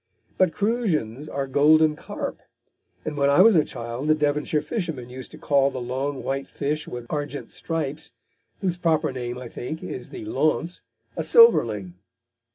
But 0.35 0.51
"crusions" 0.51 1.29
are 1.29 1.45
golden 1.45 1.95
carp, 1.95 2.41
and 3.05 3.15
when 3.15 3.29
I 3.29 3.41
was 3.43 3.55
a 3.55 3.63
child 3.63 4.07
the 4.07 4.15
Devonshire 4.15 4.59
fishermen 4.63 5.11
used 5.11 5.29
to 5.29 5.37
call 5.37 5.69
the 5.69 5.79
long 5.79 6.23
white 6.23 6.47
fish 6.47 6.87
with 6.87 7.05
argent 7.11 7.51
stripes 7.51 8.11
(whose 8.61 8.77
proper 8.77 9.11
name, 9.13 9.37
I 9.37 9.47
think, 9.47 9.83
is 9.83 10.09
the 10.09 10.25
launce) 10.25 10.81
a 11.15 11.21
silverling. 11.23 11.93